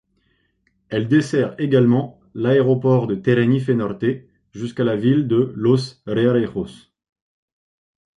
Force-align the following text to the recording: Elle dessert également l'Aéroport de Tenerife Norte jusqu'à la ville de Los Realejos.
Elle 0.89 1.07
dessert 1.07 1.53
également 1.59 2.19
l'Aéroport 2.33 3.05
de 3.05 3.13
Tenerife 3.13 3.69
Norte 3.69 4.25
jusqu'à 4.51 4.83
la 4.83 4.95
ville 4.95 5.27
de 5.27 5.53
Los 5.55 6.01
Realejos. 6.07 6.91